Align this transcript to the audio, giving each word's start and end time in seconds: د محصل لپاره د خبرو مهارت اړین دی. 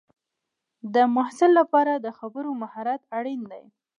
د 0.93 0.95
محصل 1.15 1.51
لپاره 1.59 1.93
د 1.95 2.07
خبرو 2.19 2.51
مهارت 2.61 3.01
اړین 3.17 3.41
دی. 3.51 3.65